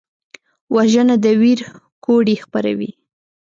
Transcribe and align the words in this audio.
وژنه 0.75 1.15
د 1.23 1.25
ویر 1.41 1.59
کوډې 2.03 2.35
خپروي 2.43 2.91